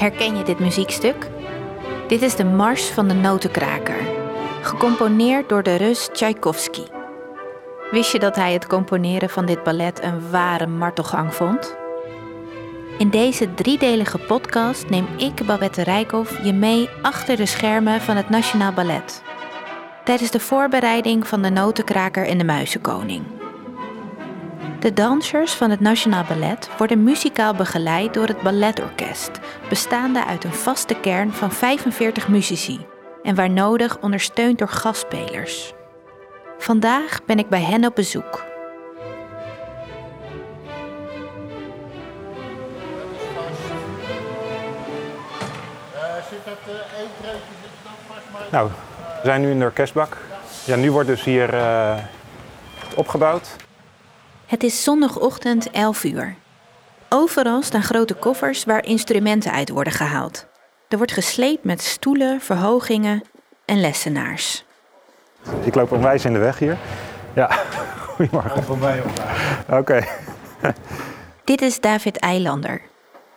[0.00, 1.30] Herken je dit muziekstuk?
[2.08, 3.96] Dit is de Mars van de Notenkraker,
[4.62, 6.82] gecomponeerd door de Rus Tchaikovsky.
[7.90, 11.76] Wist je dat hij het componeren van dit ballet een ware martelgang vond?
[12.98, 18.28] In deze driedelige podcast neem ik, Babette Rijkhoff, je mee achter de schermen van het
[18.28, 19.22] Nationaal Ballet.
[20.04, 23.39] Tijdens de voorbereiding van de Notenkraker en de Muizenkoning.
[24.80, 29.30] De dansers van het Nationaal Ballet worden muzikaal begeleid door het balletorkest,
[29.68, 32.86] bestaande uit een vaste kern van 45 muzici
[33.22, 35.72] en waar nodig ondersteund door gastspelers.
[36.58, 38.44] Vandaag ben ik bij hen op bezoek.
[48.50, 50.16] Nou, we zijn nu in de orkestbak.
[50.64, 51.96] Ja, nu wordt dus hier uh,
[52.96, 53.56] opgebouwd.
[54.50, 56.34] Het is zondagochtend 11 uur.
[57.08, 60.46] Overal staan grote koffers waar instrumenten uit worden gehaald.
[60.88, 63.22] Er wordt gesleept met stoelen, verhogingen
[63.64, 64.64] en lessenaars.
[65.64, 66.76] Ik loop onwijs in de weg hier.
[67.34, 67.50] Ja,
[68.16, 68.62] goedemorgen.
[68.62, 69.02] Voor mij
[69.68, 69.76] Oké.
[69.76, 70.08] Okay.
[71.44, 72.80] Dit is David Eilander.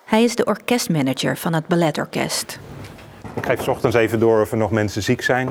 [0.05, 2.59] Hij is de orkestmanager van het balletorkest.
[3.33, 5.49] Ik geef s ochtends even door of er nog mensen ziek zijn.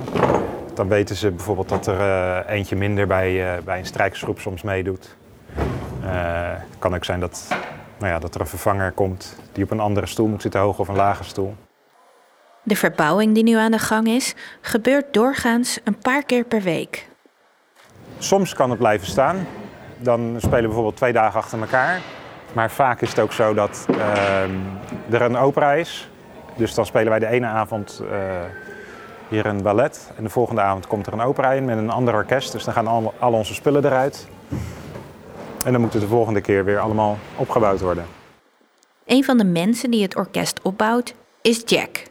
[0.75, 4.63] Dan weten ze bijvoorbeeld dat er uh, eentje minder bij, uh, bij een strijkersgroep soms
[4.63, 5.17] meedoet.
[6.05, 7.47] Het kan ook zijn dat,
[7.98, 10.78] nou ja, dat er een vervanger komt die op een andere stoel moet zitten, hoog
[10.78, 11.56] of een lage stoel.
[12.62, 17.08] De verbouwing die nu aan de gang is, gebeurt doorgaans een paar keer per week.
[18.19, 19.47] Soms kan het blijven staan.
[19.98, 22.00] Dan spelen we bijvoorbeeld twee dagen achter elkaar.
[22.53, 24.42] Maar vaak is het ook zo dat uh,
[25.11, 26.11] er een opera is.
[26.56, 28.11] Dus dan spelen wij de ene avond uh,
[29.28, 30.11] hier een ballet.
[30.17, 32.53] En de volgende avond komt er een opera in met een ander orkest.
[32.53, 34.27] Dus dan gaan al, al onze spullen eruit.
[35.65, 38.07] En dan moet het de volgende keer weer allemaal opgebouwd worden.
[39.07, 42.03] Een van de mensen die het orkest opbouwt is Jack.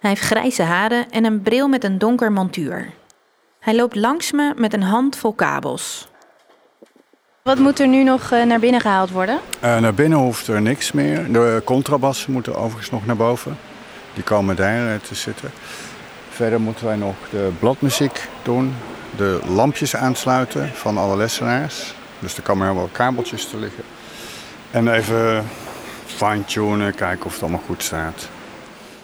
[0.00, 2.90] Hij heeft grijze haren en een bril met een donker montuur.
[3.60, 6.08] Hij loopt langs me met een hand vol kabels.
[7.42, 9.38] Wat moet er nu nog naar binnen gehaald worden?
[9.64, 11.32] Uh, naar binnen hoeft er niks meer.
[11.32, 13.56] De contrabassen moeten overigens nog naar boven.
[14.14, 15.50] Die komen daar te zitten.
[16.28, 18.74] Verder moeten wij nog de bladmuziek doen.
[19.16, 21.94] De lampjes aansluiten van alle lessenaars.
[22.24, 23.84] Dus er komen heel wat kabeltjes te liggen.
[24.70, 25.44] En even
[26.06, 28.28] fine-tunen, kijken of het allemaal goed staat.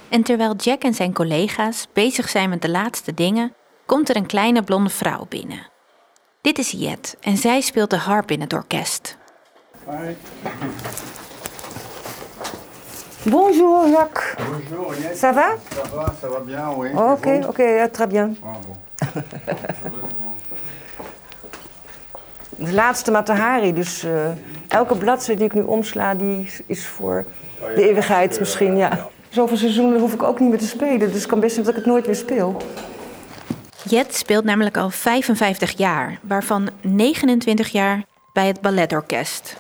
[0.08, 3.54] En terwijl Jack en zijn collega's bezig zijn met de laatste dingen,
[3.86, 5.68] komt er een kleine blonde vrouw binnen.
[6.40, 9.16] Dit is Jet en zij speelt de harp in het orkest.
[9.88, 10.14] Hi.
[13.30, 14.34] Bonjour Jacques.
[14.36, 15.18] Bonjour, Jet.
[15.18, 16.88] Ça va Ça va, ça va bien, oui.
[16.94, 18.36] Oké, oké, très bien.
[18.42, 18.76] Ah, bon.
[22.60, 24.10] De laatste Matahari, dus uh,
[24.68, 27.24] elke bladzijde die ik nu omsla, die is voor
[27.74, 29.08] de eeuwigheid misschien, ja.
[29.28, 31.74] Zoveel seizoenen hoef ik ook niet meer te spelen, dus het kan best zijn dat
[31.74, 32.56] ik het nooit weer speel.
[33.88, 39.56] Jet speelt namelijk al 55 jaar, waarvan 29 jaar bij het balletorkest.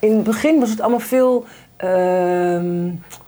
[0.00, 1.44] In het begin was het allemaal veel,
[1.84, 2.62] uh,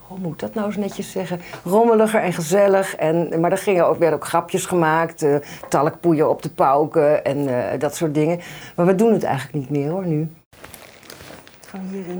[0.09, 2.97] hoe moet ik dat nou eens netjes zeggen, rommeliger en gezellig.
[2.97, 5.37] En, maar er gingen ook, werden ook grapjes gemaakt, uh,
[5.69, 8.41] talkpoeien op de pauken en uh, dat soort dingen.
[8.77, 10.31] Maar we doen het eigenlijk niet meer hoor, nu.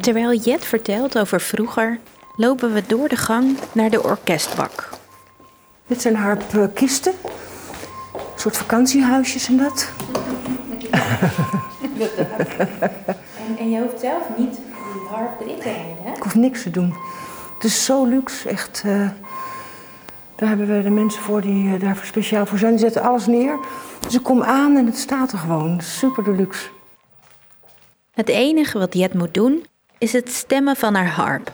[0.01, 1.99] Terwijl Jet vertelt over vroeger,
[2.37, 4.89] lopen we door de gang naar de orkestbak.
[5.87, 7.13] Dit zijn harpkisten.
[8.15, 9.91] Een soort vakantiehuisjes en dat.
[13.49, 16.11] en, en je hoeft zelf niet die harp erin te rijden, hè?
[16.11, 16.95] Ik hoef niks te doen.
[17.57, 18.83] Het is zo luxe, echt.
[18.87, 19.09] Uh,
[20.35, 22.71] daar hebben we de mensen voor die uh, daar speciaal voor zijn.
[22.71, 23.59] Die zetten alles neer.
[24.01, 25.81] Dus ik kom aan en het staat er gewoon.
[25.81, 26.69] Super deluxe.
[28.13, 29.65] Het enige wat Jet moet doen,
[29.99, 31.53] is het stemmen van haar harp.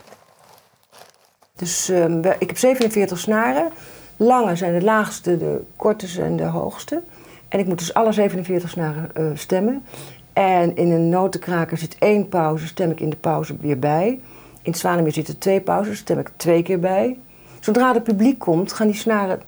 [1.57, 3.71] Dus uh, ik heb 47 snaren.
[4.17, 7.03] Lange zijn de laagste, de korte zijn de hoogste.
[7.49, 9.85] En ik moet dus alle 47 snaren uh, stemmen.
[10.33, 14.21] En in een notenkraker zit één pauze, stem ik in de pauze weer bij.
[14.63, 17.19] In zwanemeer zitten twee pauzes, stem ik twee keer bij.
[17.61, 19.43] Zodra het publiek komt, gaan die snaren,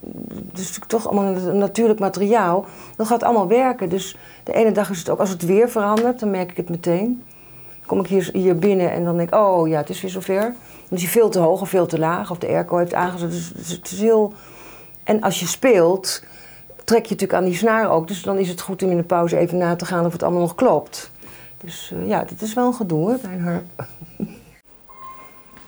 [0.53, 2.67] natuurlijk toch allemaal een natuurlijk materiaal,
[2.97, 3.89] dan gaat allemaal werken.
[3.89, 6.69] Dus de ene dag is het ook, als het weer verandert, dan merk ik het
[6.69, 7.23] meteen.
[7.87, 10.41] Kom ik hier, hier binnen en dan denk ik, oh ja, het is weer zover.
[10.89, 13.31] Dan is hij veel te hoog of veel te laag, of de airco heeft aangezet.
[13.31, 14.33] Dus, dus het is heel...
[15.05, 16.23] En als je speelt,
[16.85, 18.09] trek je natuurlijk aan die snaar ook.
[18.09, 20.23] Dus dan is het goed om in de pauze even na te gaan of het
[20.23, 21.11] allemaal nog klopt.
[21.65, 23.63] Dus uh, ja, dit is wel een gedoe hoor, bij een.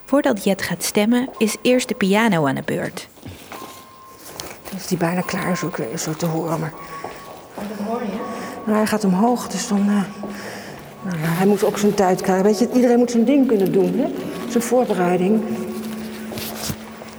[0.07, 3.09] Voordat Jet gaat stemmen, is eerst de piano aan de beurt.
[4.77, 6.73] Is die bijna klaar is ook zo te horen, maar...
[7.55, 8.19] Dat hoor je?
[8.65, 9.79] Nou, hij gaat omhoog, dus dan...
[9.79, 10.03] Uh,
[11.03, 12.45] nou, hij moet ook zijn tijd krijgen.
[12.45, 14.07] Weet je, iedereen moet zijn ding kunnen doen, hè?
[14.49, 15.43] Zijn voorbereiding.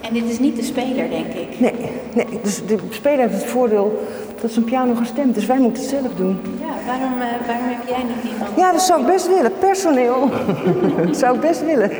[0.00, 1.60] En dit is niet de speler, denk ik.
[1.60, 1.74] Nee,
[2.14, 2.40] nee.
[2.42, 4.06] Dus de speler heeft het voordeel
[4.40, 5.46] dat zijn piano gestemd is.
[5.46, 6.40] Wij moeten het zelf doen.
[6.60, 8.50] Ja, waarom, eh, waarom heb jij niet iemand?
[8.56, 9.52] Ja, dat zou ik best willen.
[9.58, 10.30] Personeel.
[11.06, 11.90] dat zou ik best willen.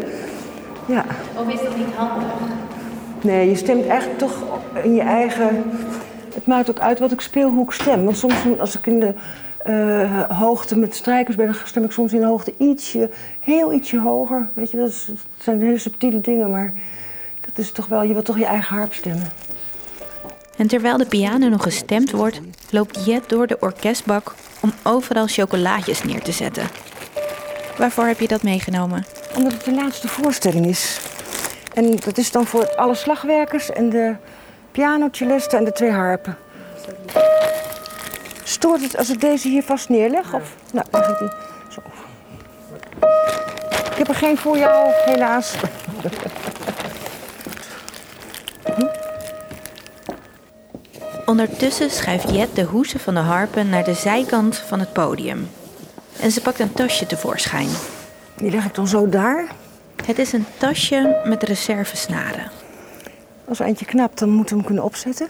[0.88, 1.04] Ja.
[1.36, 2.26] Of is dat niet handig?
[3.20, 4.42] Nee, je stemt eigenlijk toch
[4.82, 5.64] in je eigen...
[6.34, 8.04] Het maakt ook uit wat ik speel, hoe ik stem.
[8.04, 9.14] Want soms als ik in de
[9.68, 14.00] eh, hoogte met strijkers ben, dan stem ik soms in de hoogte ietsje, heel ietsje
[14.00, 14.48] hoger.
[14.54, 16.72] Weet je, dat, is, dat zijn hele subtiele dingen, maar
[17.40, 19.30] dat is toch wel, je wilt toch je eigen harp stemmen.
[20.56, 26.02] En terwijl de piano nog gestemd wordt, loopt Jet door de orkestbak om overal chocolaatjes
[26.02, 26.66] neer te zetten.
[27.78, 29.04] Waarvoor heb je dat meegenomen?
[29.34, 31.00] Omdat het de laatste voorstelling is.
[31.74, 34.14] En dat is dan voor alle slagwerkers en de
[34.70, 36.36] pianocellisten en de twee harpen.
[38.44, 40.34] Stoort het als ik deze hier vast neerleg?
[40.34, 40.54] Of?
[40.72, 41.28] Nou, leg ik die
[41.68, 41.80] zo.
[43.90, 45.54] Ik heb er geen voor jou, helaas.
[51.26, 55.50] Ondertussen schuift Jet de hoesen van de harpen naar de zijkant van het podium.
[56.20, 57.68] En ze pakt een tasje tevoorschijn.
[58.38, 59.46] Die leg ik dan zo daar.
[60.06, 62.50] Het is een tasje met reservesnaren.
[63.48, 65.28] Als er eentje knapt, dan moeten we hem kunnen opzetten.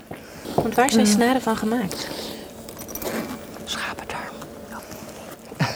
[0.55, 2.09] Want waar zijn snaren van gemaakt?
[3.65, 4.35] Schapendarm.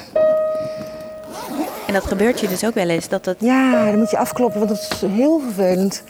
[1.87, 3.37] En dat gebeurt je dus ook wel eens, dat het...
[3.41, 6.03] Ja, dan moet je afkloppen, want dat is heel vervelend.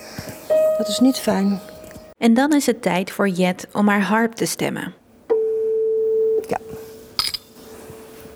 [0.78, 1.60] Dat is niet fijn.
[2.18, 4.94] En dan is het tijd voor Jet om haar harp te stemmen.
[6.48, 6.58] Ja.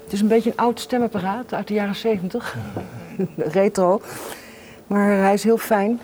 [0.06, 2.56] Het is een beetje een oud stemapparaat uit de jaren 70.
[3.36, 4.00] Retro.
[4.86, 6.00] Maar hij is heel fijn.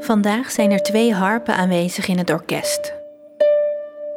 [0.00, 2.97] Vandaag zijn er twee harpen aanwezig in het orkest.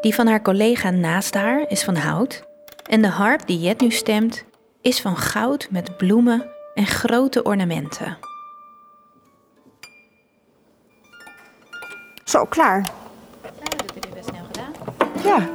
[0.02, 2.44] Die van haar collega naast haar is van hout.
[2.90, 4.46] En de harp die Jet nu stemt
[4.82, 8.18] is van goud met bloemen en grote ornamenten.
[12.24, 12.92] Zo, klaar.
[13.42, 13.52] dat
[13.94, 14.74] heb je best snel gedaan.
[15.24, 15.50] Ja.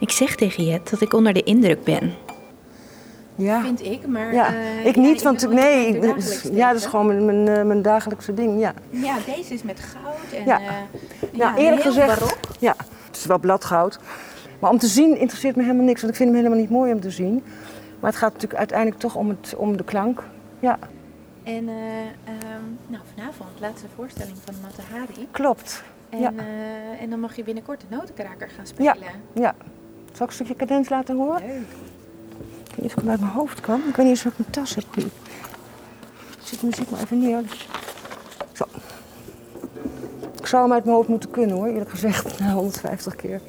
[0.00, 2.14] Ik zeg tegen Jet dat ik onder de indruk ben.
[3.34, 3.62] Ja.
[3.62, 4.34] Vind ik, maar...
[4.34, 7.64] Ja, eh, ik ja, niet, want nee, ik- ja, dat is gewoon mijn, mijn, eh,
[7.64, 8.72] mijn dagelijkse ding, ja.
[8.90, 10.44] Ja, deze is met goud en...
[10.44, 10.58] Ja.
[10.60, 12.74] eh, Ja, ja, eerlijk gezegd, ja,
[13.06, 13.98] het is wel bladgoud.
[14.58, 16.92] Maar om te zien interesseert me helemaal niks, want ik vind hem helemaal niet mooi
[16.92, 17.42] om te zien.
[18.00, 20.22] Maar het gaat natuurlijk uiteindelijk toch om, het, om de klank.
[20.60, 20.78] Ja,
[21.42, 21.74] En eh,
[22.24, 25.28] ehm, nou, vanavond, laatste voorstelling van Mata Hari.
[25.30, 25.82] klopt.
[26.08, 26.32] En, Ja.
[27.00, 28.96] en dan mag je binnenkort de notenkraker gaan spelen.
[29.34, 29.54] Ja.
[30.12, 31.42] Zal ik een stukje cadens laten horen?
[32.74, 33.78] Weet niet of ik hem uit mijn hoofd kan.
[33.88, 34.84] Ik weet niet eens of ik mijn tas heb.
[34.96, 35.10] Ik
[36.42, 37.42] zet de muziek maar even neer.
[37.42, 37.68] Dus-
[38.52, 38.64] Zo.
[40.40, 42.38] Ik zou hem uit mijn hoofd moeten kunnen hoor, eerlijk gezegd.
[42.40, 43.40] Na 150 keer.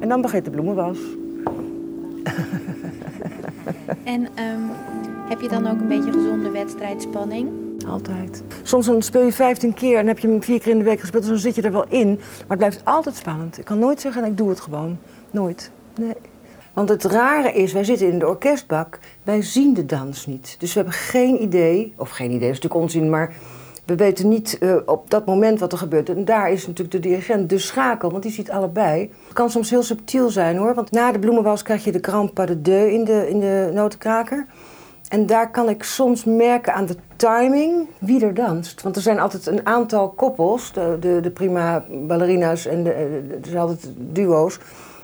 [0.00, 0.98] En dan begint de bloemenwas.
[4.04, 4.60] En ehm,
[5.28, 7.48] heb je dan ook een beetje gezonde wedstrijdspanning?
[7.86, 8.42] Altijd.
[8.62, 11.00] Soms dan speel je 15 keer en heb je hem vier keer in de week
[11.00, 11.22] gespeeld.
[11.22, 12.08] Dus dan zit je er wel in.
[12.08, 13.58] Maar het blijft altijd spannend.
[13.58, 14.98] Ik kan nooit zeggen, ik doe het gewoon.
[15.30, 15.70] Nooit.
[15.98, 16.14] Nee.
[16.72, 18.98] Want het rare is, wij zitten in de orkestbak.
[19.22, 20.56] Wij zien de dans niet.
[20.58, 21.92] Dus we hebben geen idee.
[21.96, 23.10] Of geen idee, dat is natuurlijk onzin.
[23.10, 23.34] Maar
[23.88, 26.08] we weten niet eh, op dat moment wat er gebeurt.
[26.08, 28.10] En daar is natuurlijk de dirigent de schakel.
[28.10, 29.00] Want die ziet allebei.
[29.24, 30.74] Het kan soms heel subtiel zijn hoor.
[30.74, 33.70] Want na de bloemenwals krijg je de grand pas de deux in de, in de
[33.74, 34.46] notenkraker.
[35.08, 38.82] En daar kan ik soms merken aan de timing wie er danst.
[38.82, 42.90] Want er zijn altijd een aantal koppels, de, de, de prima ballerina's en de,
[43.28, 44.58] de- er zijn altijd duo's.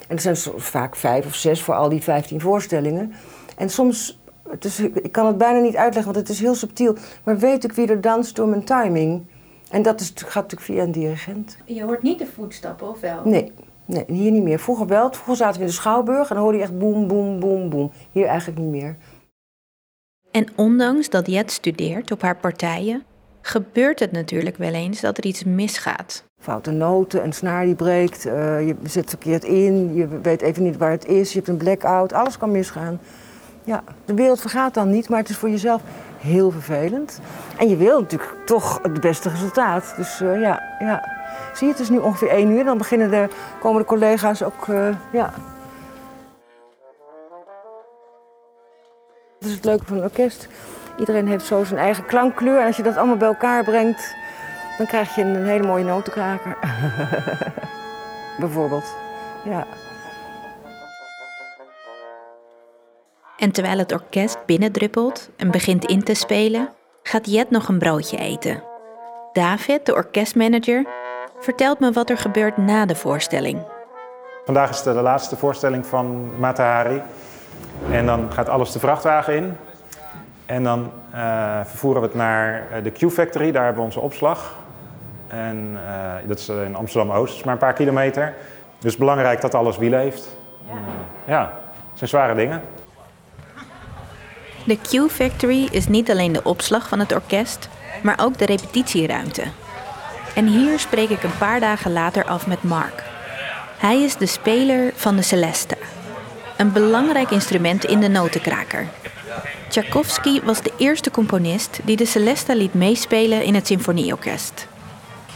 [0.08, 3.12] En er zijn vaak vijf of zes voor al die vijftien voorstellingen.
[3.56, 4.20] En soms,
[4.54, 6.96] het is, ik kan het bijna niet uitleggen, want het is heel subtiel.
[7.24, 9.26] Maar weet ik wie er danst door mijn timing.
[9.70, 11.56] En dat is, gaat natuurlijk via een dirigent.
[11.64, 13.20] Je hoort niet de voetstappen, of wel?
[13.24, 13.52] Nee,
[13.86, 14.58] Nee, hier niet meer.
[14.58, 15.12] Vroeger wel.
[15.12, 17.90] Vroeger zaten we in de Schouwburg en dan hoorde je echt boem, boem, boem, boem.
[18.12, 18.96] Hier eigenlijk niet meer.
[20.30, 23.02] En ondanks dat Jet studeert op haar partijen,
[23.40, 26.24] gebeurt het natuurlijk wel eens dat er iets misgaat.
[26.40, 30.76] Foute noten, een snaar die breekt, uh, je zet verkeerd in, je weet even niet
[30.76, 33.00] waar het is, je hebt een blackout, alles kan misgaan.
[33.64, 35.82] Ja, de wereld vergaat dan niet, maar het is voor jezelf
[36.18, 37.20] heel vervelend.
[37.58, 39.94] En je wil natuurlijk toch het beste resultaat.
[39.96, 41.08] Dus uh, ja, ja.
[41.54, 43.28] Zie je, het is nu ongeveer één uur, dan beginnen de
[43.60, 45.32] komende collega's ook, uh, ja.
[49.38, 50.48] Dat is het leuke van een orkest.
[50.98, 52.60] Iedereen heeft zo zijn eigen klankkleur.
[52.60, 54.14] En als je dat allemaal bij elkaar brengt,
[54.78, 56.56] dan krijg je een hele mooie notenkraker.
[58.40, 58.94] Bijvoorbeeld.
[59.44, 59.66] Ja.
[63.44, 66.68] En terwijl het orkest binnendruppelt en begint in te spelen,
[67.02, 68.62] gaat Jet nog een broodje eten.
[69.32, 70.86] David, de orkestmanager,
[71.40, 73.58] vertelt me wat er gebeurt na de voorstelling.
[74.44, 77.02] Vandaag is de laatste voorstelling van Matahari.
[77.90, 79.56] En dan gaat alles de vrachtwagen in.
[80.46, 84.54] En dan uh, vervoeren we het naar eh, de Q-Factory, daar hebben we onze opslag.
[85.26, 88.34] En uh, dat is in Amsterdam-Oost, dat is maar een paar kilometer.
[88.78, 90.36] Dus belangrijk dat alles wiel heeft.
[90.66, 90.74] Ja,
[91.24, 91.40] ja
[91.90, 92.62] het zijn zware dingen.
[94.64, 97.68] De Q-Factory is niet alleen de opslag van het orkest,
[98.02, 99.42] maar ook de repetitieruimte.
[100.34, 103.02] En hier spreek ik een paar dagen later af met Mark.
[103.78, 105.76] Hij is de speler van de Celesta,
[106.56, 108.88] een belangrijk instrument in de notenkraker.
[109.68, 114.66] Tchaikovsky was de eerste componist die de Celesta liet meespelen in het symfonieorkest.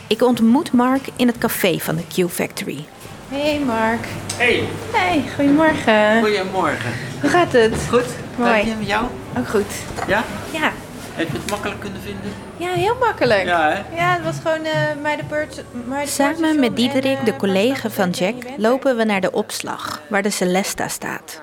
[0.06, 2.84] Ik ontmoet Mark in het café van de Q Factory.
[3.28, 4.06] Hey Mark.
[4.36, 4.62] Hey.
[4.92, 6.20] Hey, goedemorgen.
[6.20, 6.92] Goedemorgen.
[7.20, 7.74] Hoe gaat het?
[7.88, 8.06] Goed.
[8.38, 8.74] Mooi.
[8.76, 9.06] Met jou?
[9.38, 9.66] Ook goed.
[10.06, 10.24] Ja?
[10.52, 10.72] Ja.
[11.12, 12.32] Heb je het makkelijk kunnen vinden?
[12.56, 13.44] Ja, heel makkelijk.
[13.44, 13.96] Ja, hè?
[13.96, 15.62] Ja, het was gewoon uh, maar de beurt.
[16.04, 20.88] Samen met Diederik, de collega van Jack, lopen we naar de opslag, waar de Celesta
[20.88, 21.42] staat.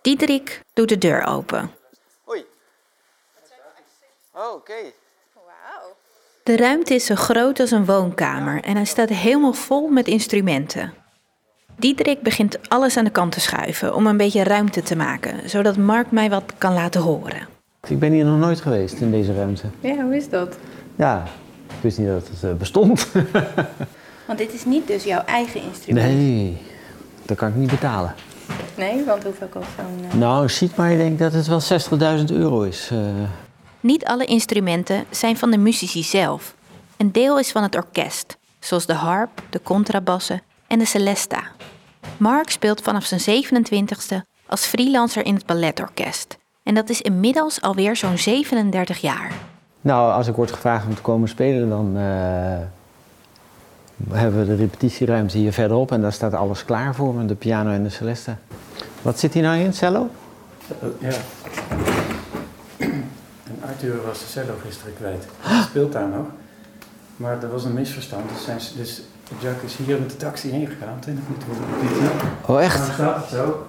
[0.00, 1.70] Diederik doet de deur open.
[2.28, 2.46] Oei.
[4.32, 4.74] Oh, oké.
[6.42, 10.94] De ruimte is zo groot als een woonkamer en hij staat helemaal vol met instrumenten.
[11.78, 15.76] Diederik begint alles aan de kant te schuiven om een beetje ruimte te maken, zodat
[15.76, 17.48] Mark mij wat kan laten horen.
[17.86, 19.66] Ik ben hier nog nooit geweest in deze ruimte.
[19.80, 20.56] Ja, hoe is dat?
[20.96, 21.24] Ja,
[21.68, 23.08] ik wist niet dat het uh, bestond.
[24.26, 26.06] Want dit is niet dus jouw eigen instrument?
[26.06, 26.56] Nee,
[27.22, 28.14] dat kan ik niet betalen.
[28.76, 30.04] Nee, want hoeveel kost zo'n...
[30.04, 30.14] Uh...
[30.14, 31.60] Nou, ziet maar, ik denk dat het wel
[32.18, 32.90] 60.000 euro is.
[32.92, 32.98] Uh...
[33.80, 36.54] Niet alle instrumenten zijn van de muzici zelf.
[36.96, 41.42] Een deel is van het orkest, zoals de harp, de contrabassen en de celesta.
[42.18, 46.36] Mark speelt vanaf zijn 27ste als freelancer in het balletorkest.
[46.62, 49.32] En dat is inmiddels alweer zo'n 37 jaar.
[49.80, 52.02] Nou, als ik word gevraagd om te komen spelen, dan uh,
[54.12, 55.92] hebben we de repetitieruimte hier verderop.
[55.92, 58.38] En daar staat alles klaar voor me, de piano en de celesta.
[59.02, 60.08] Wat zit hier nou in, cello?
[60.98, 61.12] Ja.
[63.46, 65.26] En Arthur was de cello gisteren kwijt.
[65.40, 66.26] Hij speelt daar nog.
[67.16, 68.28] Maar er was een misverstand.
[68.28, 69.02] Dus, zijn, dus
[69.38, 72.08] Jack is hier met de taxi heen gegaan, 20 minuten voor de repetitie.
[72.46, 72.78] Oh, echt?
[72.78, 73.66] Maar staat het zo.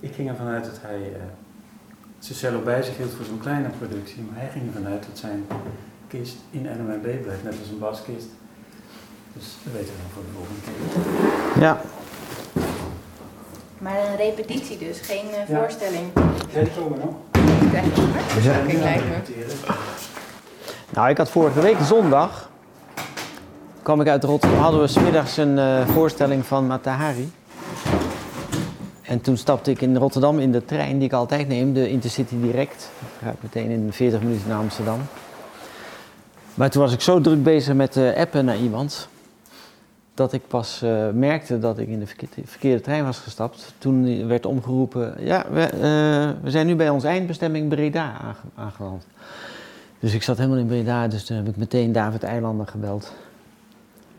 [0.00, 1.16] Ik ging ervan uit dat hij uh,
[2.18, 4.22] zijn cello bij zich hield voor zo'n kleine productie.
[4.22, 5.46] Maar hij ging ervan uit dat zijn
[6.08, 8.28] kist in NMB blijft, net als een baskist.
[9.32, 11.62] Dus dat weten we dan voor de volgende keer.
[11.62, 11.80] Ja.
[13.78, 15.58] Maar een repetitie dus, geen uh, ja.
[15.58, 16.10] voorstelling.
[16.52, 17.14] Ja, die komen nog.
[18.42, 18.52] Ja.
[18.66, 19.54] lijkt me.
[20.90, 22.50] Nou, ik had vorige week zondag
[23.86, 27.32] kwam ik uit Rotterdam, hadden we smiddags een uh, voorstelling van Matahari.
[29.02, 32.40] En toen stapte ik in Rotterdam in de trein die ik altijd neem, de Intercity
[32.40, 32.90] Direct.
[33.20, 35.00] Ik meteen in 40 minuten naar Amsterdam.
[36.54, 39.08] Maar toen was ik zo druk bezig met uh, appen naar iemand,
[40.14, 42.06] dat ik pas uh, merkte dat ik in de
[42.44, 43.74] verkeerde, trein was gestapt.
[43.78, 45.68] Toen werd omgeroepen, ja, we,
[46.42, 49.06] we zijn nu bij onze eindbestemming Breda aangeland.
[49.98, 53.12] Dus ik zat helemaal in Breda, dus toen heb ik meteen David Eilander gebeld.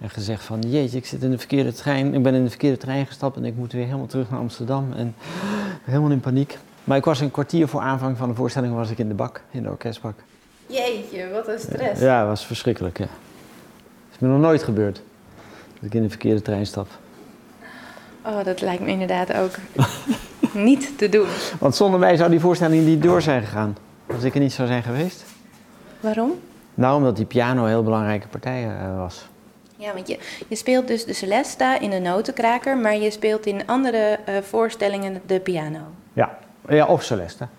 [0.02, 2.78] En gezegd van, jeetje, ik zit in de verkeerde trein, ik ben in de verkeerde
[2.78, 4.94] trein gestapt en ik moet weer helemaal terug naar Amsterdam.
[4.94, 5.16] En
[5.84, 6.58] helemaal in paniek.
[6.84, 9.42] Maar ik was een kwartier voor aanvang van de voorstelling was ik in de bak,
[9.52, 10.14] in de orkestbak.
[10.68, 12.02] Jeetje, wat een stress.
[12.02, 13.06] Ja, dat was verschrikkelijk, ja.
[13.06, 15.02] Dat is me nog nooit gebeurd,
[15.74, 16.88] dat ik in de verkeerde trein stap.
[18.26, 19.52] Oh, dat lijkt me inderdaad ook
[20.68, 21.28] niet te doen.
[21.60, 23.78] Want zonder mij zou die voorstelling niet door zijn gegaan,
[24.14, 25.26] als ik er niet zou zijn geweest.
[26.00, 26.32] Waarom?
[26.74, 29.28] Nou, omdat die piano een heel belangrijke partij uh, was.
[29.78, 33.68] Ja, want je, je speelt dus de Celesta in de notenkraker, maar je speelt in
[33.68, 35.80] andere uh, voorstellingen de piano.
[36.14, 36.38] Ja,
[36.70, 37.50] ja of Celesta.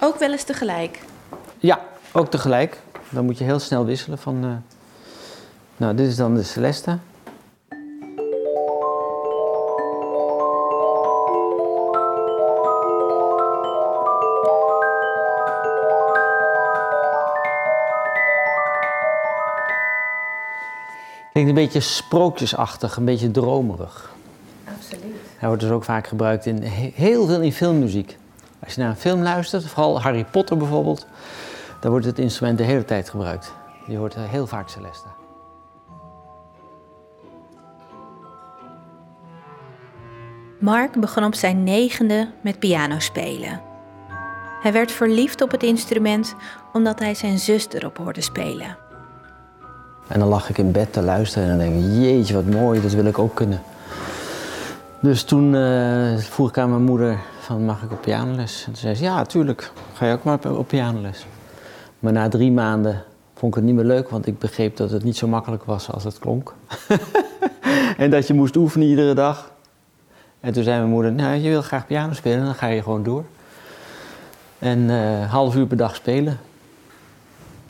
[0.00, 0.98] Ook wel eens tegelijk?
[1.58, 1.80] Ja,
[2.12, 2.80] ook tegelijk.
[3.08, 4.50] Dan moet je heel snel wisselen van, uh,
[5.76, 6.98] Nou, dit is dan de Celeste.
[21.36, 24.14] Klinkt een beetje sprookjesachtig, een beetje dromerig.
[24.76, 25.14] Absoluut.
[25.36, 28.18] Hij wordt dus ook vaak gebruikt in he- heel veel in filmmuziek.
[28.64, 31.06] Als je naar een film luistert, vooral Harry Potter bijvoorbeeld,
[31.80, 33.52] dan wordt het instrument de hele tijd gebruikt.
[33.86, 35.08] Je hoort eh, heel vaak Celeste.
[40.60, 43.62] Mark begon op zijn negende met piano spelen.
[44.62, 46.34] Hij werd verliefd op het instrument
[46.72, 48.85] omdat hij zijn zus erop hoorde spelen.
[50.08, 52.80] En dan lag ik in bed te luisteren en dan denk ik, jeetje wat mooi,
[52.80, 53.62] dat wil ik ook kunnen.
[55.00, 58.58] Dus toen eh, vroeg ik aan mijn moeder van mag ik op pianoles?
[58.58, 61.26] En toen zei ze ja, tuurlijk, ga je ook maar op, pianoles.
[61.98, 63.02] Maar na drie maanden
[63.34, 65.90] vond ik het niet meer leuk, want ik begreep dat het niet zo makkelijk was
[65.90, 66.54] als het klonk.
[67.96, 69.50] en dat je moest oefenen iedere dag.
[70.40, 73.02] En toen zei mijn moeder, nou je wil graag piano spelen, dan ga je gewoon
[73.02, 73.24] door.
[74.58, 76.38] En eh half uur per dag spelen.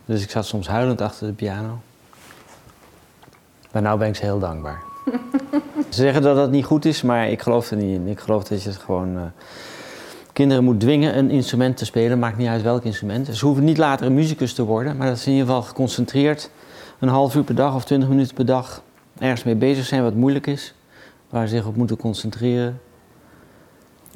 [0.05, 1.79] Dus ik zat soms huilend achter de piano.
[3.77, 4.83] Maar nou ben ik ze heel dankbaar.
[5.89, 8.07] ze zeggen dat dat niet goed is, maar ik geloof er niet in.
[8.07, 9.17] Ik geloof dat je het gewoon...
[9.17, 9.23] eh,
[10.33, 13.37] kinderen moet dwingen een instrument te spelen, maakt niet uit welk instrument.
[13.37, 16.51] Ze hoeven niet later een muzikus te worden, maar dat ze in ieder geval geconcentreerd
[16.99, 18.83] een half uur per dag of twintig minuten per dag
[19.19, 20.75] ergens mee bezig zijn wat moeilijk is.
[21.31, 22.81] Waar ze zich op moeten concentreren.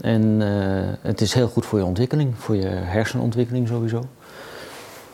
[0.01, 4.05] En eh, het is heel goed voor je ontwikkeling, voor je hersenontwikkeling sowieso.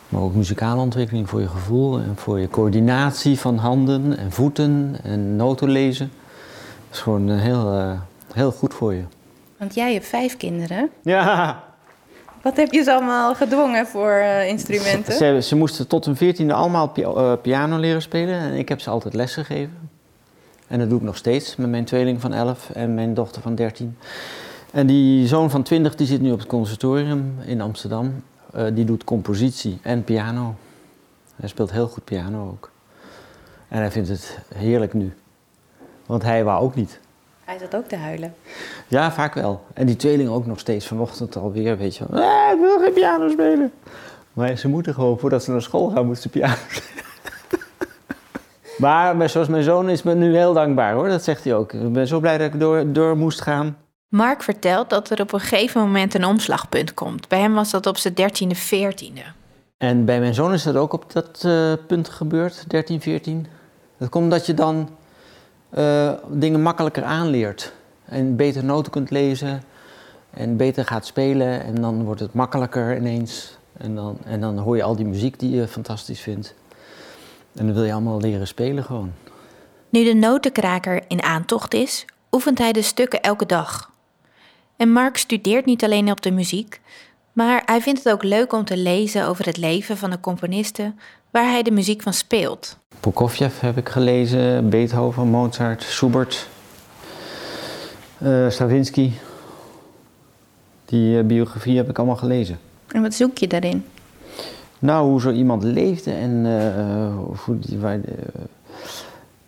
[0.08, 4.96] Maar ook muzikale ontwikkeling voor je gevoel en voor je coördinatie van handen en voeten
[5.02, 6.10] en noten lezen.
[6.88, 7.90] Dat is gewoon eh, heel, eh,
[8.32, 9.02] heel goed voor je.
[9.58, 10.90] Want jij hebt vijf kinderen.
[11.02, 11.64] Ja!
[12.42, 15.12] Wat heb je ze allemaal gedwongen voor eh, instrumenten?
[15.12, 18.90] Ze, ze moesten tot hun veertiende allemaal pi- piano leren spelen en ik heb ze
[18.90, 19.90] altijd les gegeven.
[20.66, 23.54] En dat doe ik nog steeds met mijn tweeling van 11 en mijn dochter van
[23.54, 23.96] 13.
[24.72, 28.22] En die zoon van 20 die zit nu op het conservatorium in Amsterdam.
[28.56, 30.54] Eh, die doet compositie en piano.
[31.36, 32.70] Hij speelt heel goed piano ook.
[33.68, 35.14] En hij vindt het heerlijk nu.
[36.06, 37.00] Want hij wou ook niet.
[37.44, 38.34] Hij zat ook te huilen.
[38.88, 39.64] Ja, vaak wel.
[39.74, 42.22] En die tweeling ook nog steeds vanochtend alweer, weet je wel.
[42.22, 43.72] "Ah, ik wil geen piano spelen.
[44.32, 47.64] Maar ze moeten gewoon, voordat ze naar school gaan, moeten ze piano spelen.
[48.78, 51.72] maar maar zoals mijn zoon is me nu heel dankbaar hoor, dat zegt hij ook.
[51.72, 53.76] Ik ben zo blij dat ik door, door moest gaan.
[54.08, 57.28] Mark vertelt dat er op een gegeven moment een omslagpunt komt.
[57.28, 59.22] Bij hem was dat op zijn dertiende, veertiende.
[59.76, 63.46] En bij mijn zoon is dat ook op dat eh, punt gebeurd, 13, 14.
[63.98, 64.88] Dat komt omdat je dan
[65.70, 67.72] eh, dingen makkelijker aanleert.
[68.04, 69.62] En beter noten kunt lezen
[70.30, 71.64] en beter gaat spelen.
[71.64, 73.56] En dan wordt het makkelijker ineens.
[73.76, 76.54] En dan, en dan hoor je al die muziek die je fantastisch vindt.
[77.54, 79.12] En dan wil je allemaal leren spelen gewoon.
[79.88, 83.94] Nu de notenkraker in aantocht is, oefent hij de stukken elke dag.
[84.76, 86.80] En Mark studeert niet alleen op de muziek,
[87.32, 90.98] maar hij vindt het ook leuk om te lezen over het leven van de componisten
[91.30, 92.78] waar hij de muziek van speelt.
[93.00, 96.48] Prokofjev heb ik gelezen, Beethoven, Mozart, Schubert,
[98.18, 99.10] eh, Stravinsky.
[100.84, 102.58] Die eh, biografie heb ik allemaal gelezen.
[102.86, 103.84] En wat zoek je daarin?
[104.78, 108.16] Nou, hoe zo iemand leefde en eh, hoe die, waar de,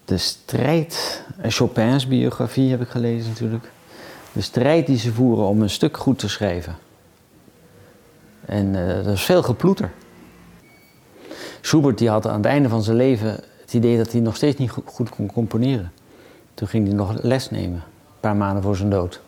[0.04, 1.24] de strijd.
[1.40, 3.70] en Chopin's biografie heb ik gelezen natuurlijk.
[4.32, 6.76] De strijd die ze voeren om een stuk goed te schrijven.
[8.46, 9.90] En eh dat is veel geploeter.
[11.60, 14.56] Schubert die had aan het einde van zijn leven het idee dat hij nog steeds
[14.58, 15.92] niet go- goed kon componeren.
[16.54, 19.20] Toen ging hij nog les nemen, een paar maanden voor zijn dood.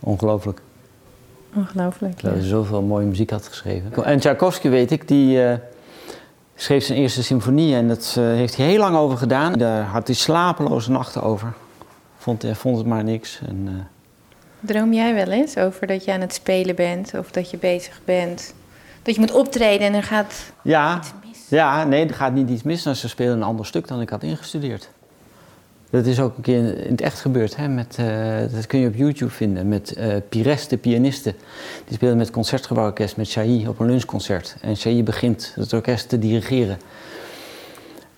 [0.00, 0.60] Ongelooflijk.
[1.54, 2.22] Ongelooflijk.
[2.22, 4.04] Dat hij zoveel mooie muziek had geschreven.
[4.04, 5.58] En Tchaikovsky weet ik, die eh,
[6.54, 9.52] schreef zijn eerste symfonie en dat eh, heeft hij heel lang over gedaan.
[9.52, 11.52] Daar had hij slapeloze nachten over.
[12.18, 13.40] Vond, hij vond het maar niks.
[13.46, 13.88] En,
[14.60, 18.00] Droom jij wel eens over dat je aan het spelen bent of dat je bezig
[18.04, 18.54] bent?
[19.02, 21.38] Dat je moet optreden en er gaat ja, iets mis.
[21.48, 22.84] ja, nee, er gaat niet iets mis.
[22.84, 24.88] Nou, ze spelen een ander stuk dan ik had ingestudeerd.
[25.90, 27.56] Dat is ook een keer in het echt gebeurd.
[27.56, 28.06] Hè, met, eh,
[28.52, 29.68] dat kun je op YouTube vinden.
[29.68, 31.34] Met eh Pires, de pianiste.
[31.84, 34.56] Die speelde met het Concertgebouworkest met Chailly op een lunchconcert.
[34.60, 36.78] En Chailly begint het orkest te dirigeren.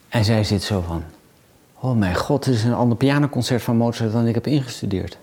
[0.08, 1.02] En zij zit zo van...
[1.80, 5.18] Oh mijn god, dit is een ander pianoconcert van Mozart dan ik heb ingestudeerd.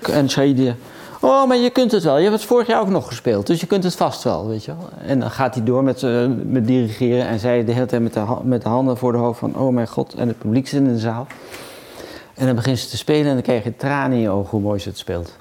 [0.00, 0.74] En Chailly die...
[1.20, 2.16] Oh, maar je kunt het wel.
[2.16, 3.46] Je hebt het vorig jaar ook nog gespeeld.
[3.46, 4.88] Dus je kunt het vast wel, weet je wel.
[5.06, 7.26] En dan gaat hij door met, eh, met dirigeren.
[7.26, 9.56] En zij de hele tijd met de, met de handen voor de hoofd van...
[9.56, 10.14] Oh mijn god.
[10.14, 11.26] En het publiek zit in de zaal.
[12.34, 14.60] En dan begint ze te spelen en dan krijg je tranen in je ogen hoe
[14.60, 15.36] mooi ze het speelt.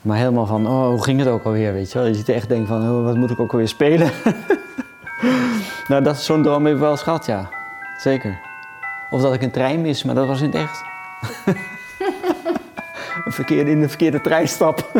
[0.00, 2.06] Maar helemaal van, oh, hoe ging het ook alweer, weet je wel.
[2.06, 4.10] Je zit echt denken van, oh, wat moet ik ook alweer spelen?
[5.88, 7.50] nou, dat is zo'n droom heb ik wel eens gehad, ja.
[7.98, 8.40] Zeker.
[9.10, 10.82] Of dat ik een trein mis, maar dat was in het echt.
[13.24, 14.90] een verkeerde, in de verkeerde trein stap.